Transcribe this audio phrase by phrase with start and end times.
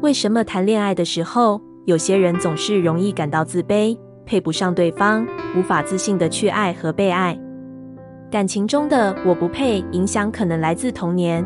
[0.00, 7.36] 为什么谈恋爱的时候，有些人总是容易感到自卑，配不上对方，无法自信的去爱和被爱？
[8.30, 11.44] 感情中的“我不配”影响可能来自童年。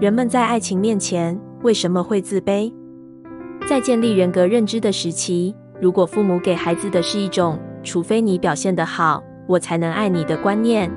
[0.00, 2.72] 人们在爱情面前为什么会自卑？
[3.68, 10.88] 在建立人格认知的时期，如果父母给孩子的是一种“除非你表现得好，我才能爱你”的观念，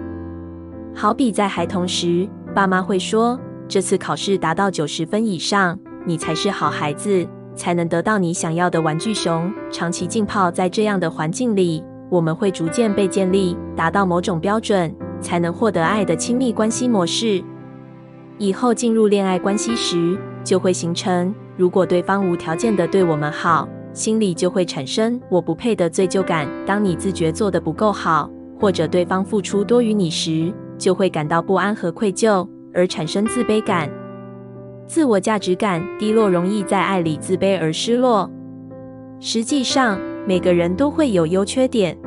[0.93, 17.43] 好比在孩童时，爸妈会说：“这次考试达到九十分以上，你才是好孩子，才能得到你想要的玩具熊。”长期浸泡在这样的环境里，我们会逐渐被建立达到某种标准才能获得爱的亲密关系模式。
[18.37, 26.47] 以后进入恋爱关系时，就会形成：如果对方无条件的对我们好，心里就会产生我不配的罪疚感。
[26.65, 33.87] 当你自觉做得不够好，或者对方付出多于你时，就会感到不安和愧疚，而产生自卑感。
[34.91, 38.29] 自我价值感低落，容易在爱里自卑而失落。
[39.21, 41.97] 实际上，每个人都会有优缺点。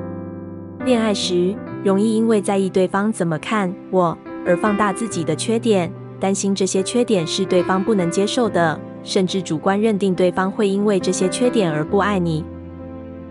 [0.85, 5.91] 恋爱时，容易因为在意对方怎么看我，而放大自己的缺点。
[6.21, 12.45] 担心这些缺点是对方不能接受的，甚至主观认定对方会因为这些缺点而不爱你。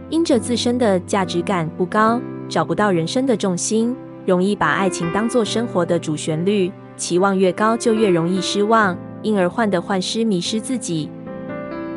[0.10, 3.96] 因着自身的价值感不高，找不到人生的重心，
[4.26, 11.10] 容易把爱情当作生活的主旋律，期望越高就越容易失望，因而患得患失，迷失自己。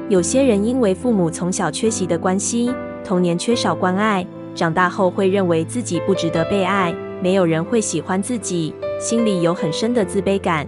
[0.08, 2.72] 有些人因为父母从小缺席的关系，
[3.04, 4.24] 童年缺少关爱，
[4.54, 10.66] 长大后会认为自己不值得被爱，没有人会喜欢自己，心里有很深的自卑感。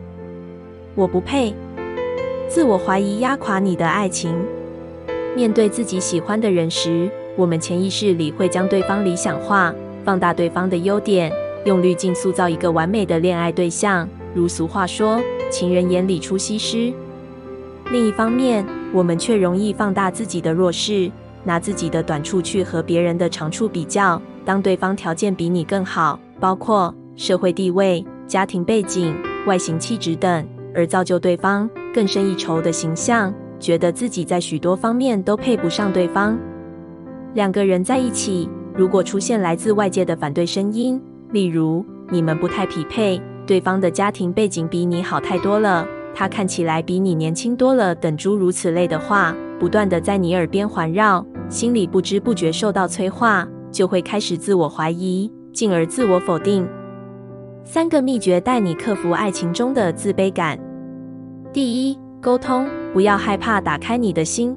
[0.97, 1.55] 我不配，
[2.49, 4.35] 自我怀疑压垮你的爱情。
[5.37, 9.73] 面对自己喜欢的人时，我们潜意识里会将对方理想化，
[10.05, 11.33] 放大对方的优点，
[11.65, 14.09] 用滤镜塑造一个完美的恋爱对象。
[14.35, 16.93] 如俗话说：“情人眼里出西施。”
[17.91, 21.11] 另一方面，我们却容易放大自己的弱势，
[21.45, 24.21] 拿自己的短处去和别人的长处比较。
[24.45, 29.15] 当对方条件比你更好，包括社会地位、家庭背景、
[29.47, 30.47] 外形气质等。
[30.75, 36.39] 而造就对方更胜一筹的形象，觉得自己在许多方面都配不上对方。
[37.35, 41.01] 两个人在一起，如果出现来自外界的反对声音，
[41.33, 56.69] 例如你们不太匹配，对方的家庭背景比你好太多了，他看起来比你年轻多了等诸如此类的话，不断地在你耳边环绕，心里不知不觉受到催化，就会开始自我怀疑，进而自我否定。
[57.65, 60.59] 三个秘诀带你克服爱情中的自卑感。
[61.51, 64.55] 第一，沟通，不要害怕打开你的心。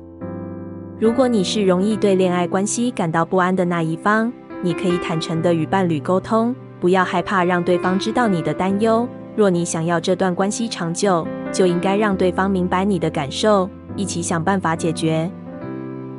[1.00, 9.08] 如果你是容易对恋爱关系感到不安的那一方，你可以坦诚地与伴侣沟通，不要害怕让对方知道你的担忧。
[9.36, 15.30] 若你想要这段关系长久，就应该让对方明白你的感受，一起想办法解决。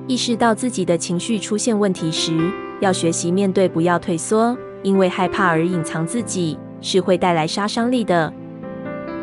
[0.06, 2.32] 意识到自己的情绪出现问题时，
[2.80, 8.32] 要学习面对，不要退缩，因为害怕而隐藏自己是会带来杀伤力的。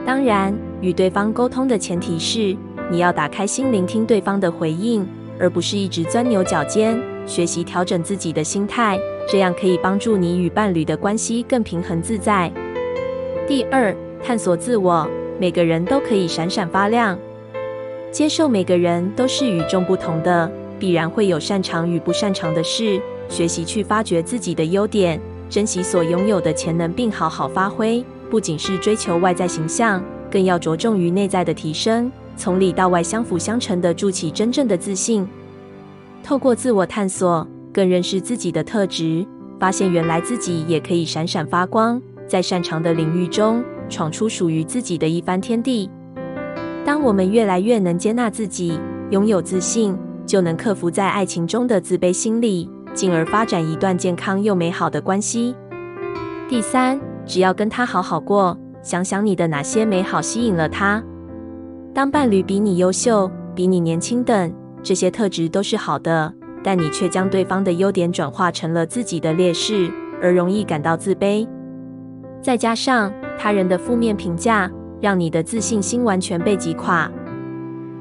[0.06, 2.56] 当然，与对方沟通的前提是，
[2.92, 5.08] 你要打开心聆听对方的回应，
[5.40, 7.00] 而不是一直钻牛角尖。
[7.26, 9.00] 学习调整自己的心态，
[9.32, 12.52] 这样可以帮助你与伴侣的关系更平衡自在。
[13.48, 15.08] 第二，探索自我，
[15.40, 17.18] 每个人都可以闪闪发亮。
[18.12, 23.00] 接受每个人都是与众不同的，必然会有擅长与不擅长的事。
[23.28, 28.04] 学习去发掘自己的优点，珍惜所拥有的潜能，并好好发挥。
[28.32, 35.28] 不仅是追求外在形象，更要着重于内在的提升，从里到外相辅相成地筑起真正的自信。
[36.24, 37.48] 透过自我探索，
[37.80, 39.26] 更认识自己的特质，
[39.58, 45.90] 发现原来自己也可以闪闪发光，在擅长的领域中闯出属于自己的一番天地。
[46.84, 48.78] 当我们越来越能接纳自己，
[49.12, 55.56] 拥有自信，就能克服在爱情中的自卑心理，进而发展一段健康又美好的关系。
[56.50, 57.00] 第三。
[57.26, 61.04] 只要跟他好好过，想想你的哪些美好吸引了他。
[61.94, 64.52] 当伴侣比你优秀、比你年轻等
[64.82, 66.34] 这些特质都是好的，
[66.64, 69.92] 但你却将对方的优点转化成了自己的劣势，
[70.22, 71.48] 而容易感到自卑。
[72.42, 74.72] 再加上他人的负面评价，
[75.02, 77.10] 让你的自信心完全被击垮。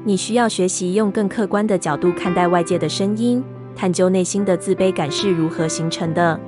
[0.03, 3.43] 你需要学习用更客观的角度看待外界的声音，
[3.75, 6.39] 探究内心的自卑感是如何形成的。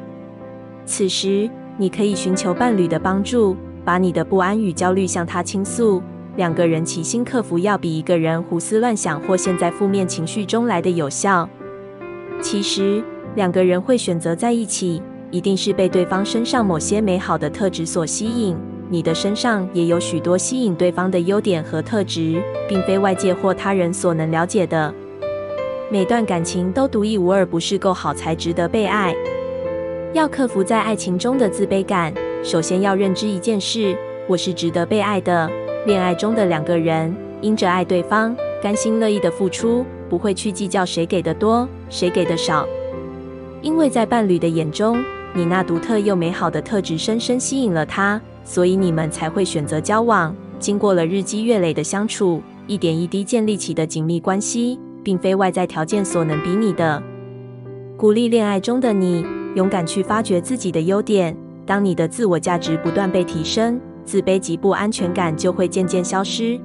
[0.85, 6.01] 此时，你可以寻求伴侣的帮助，把你的不安与焦虑向他倾诉。
[6.37, 11.47] 两个人齐心克服，要比一个人胡思乱想或陷在负面情绪中来的有效。
[12.41, 13.03] 其实，
[13.35, 18.57] 两个人会选择在一起，一定是被对方身上某些美好的特质所吸引，
[18.89, 24.93] 你的身上也有许多吸引对方的优点和特质，并非外界或他人所能了解的。
[25.89, 29.15] 每段感情都独一无二，不是够好才值得被爱。
[30.13, 32.13] 要克服在爱情中的自卑感，
[32.43, 33.95] 首先要认知一件事：
[34.27, 35.49] 我是值得被爱的。
[35.85, 42.67] 恋爱中的两个人，因着爱对方，甘心乐意的付出，不会去计较谁给的多，谁给的少。
[43.61, 45.01] 因为在伴侣的眼中，
[45.33, 48.19] 你那独特又美好的特质深深吸引了他。
[48.43, 50.35] 所以你们才会选择交往。
[50.59, 57.01] 经过了日积月累的相处，一点一滴建立起的紧密关系，并非外在条件所能比拟的。
[57.95, 59.25] 鼓励恋爱中的你
[59.55, 61.33] 勇敢去发掘自己的优点。
[61.65, 66.59] 当你的自我价值不断被提升，自卑及不安全感就会渐渐消失。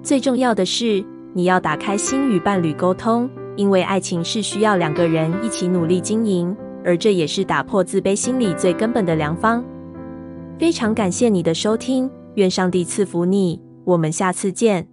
[0.00, 1.04] 最重要的是，
[1.34, 9.64] 你要打开心与伴侣沟通，因为爱情是需要两个人一起努力经营，而这也是打破自卑心理最根本的良方。
[10.58, 14.91] 非常感谢你的收听，愿上帝赐福你，我们下次见。